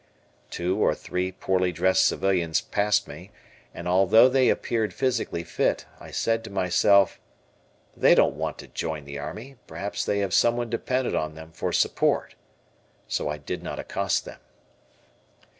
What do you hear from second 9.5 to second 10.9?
perhaps they have someone